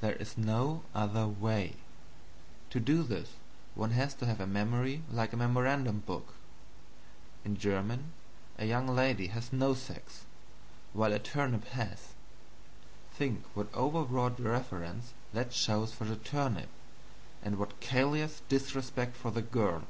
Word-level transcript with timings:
There 0.00 0.14
is 0.16 0.36
no 0.36 0.82
other 0.92 1.28
way. 1.28 1.76
To 2.70 2.80
do 2.80 3.04
this 3.04 3.34
one 3.76 3.92
has 3.92 4.12
to 4.14 4.26
have 4.26 4.40
a 4.40 4.44
memory 4.44 5.04
like 5.08 5.32
a 5.32 5.36
memorandum 5.36 6.00
book. 6.00 6.34
In 7.44 7.56
German, 7.56 8.12
a 8.58 8.66
young 8.66 8.88
lady 8.88 9.28
has 9.28 9.52
no 9.52 9.74
sex, 9.74 10.24
while 10.92 11.12
a 11.12 11.20
turnip 11.20 11.64
has. 11.66 12.08
Think 13.12 13.44
what 13.54 13.72
overwrought 13.72 14.40
reverence 14.40 15.12
that 15.32 15.52
shows 15.54 15.92
for 15.92 16.06
the 16.06 16.16
turnip, 16.16 16.70
and 17.40 17.56
what 17.56 17.78
callous 17.78 18.42
disrespect 18.48 19.16
for 19.16 19.30
the 19.30 19.42
girl. 19.42 19.84